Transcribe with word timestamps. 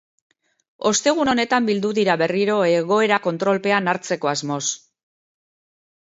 Ostegun 0.89 1.29
honetan 1.33 1.67
bildu 1.67 1.91
dira 1.97 2.15
berriro, 2.21 2.55
egoera 2.77 3.19
kontrolpean 3.25 3.91
hartzeko 3.93 4.31
asmoz. 4.33 4.63